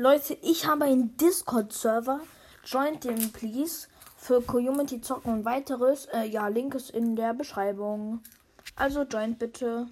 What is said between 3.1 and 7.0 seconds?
please. Für Community zocken und weiteres. Äh, ja, Link ist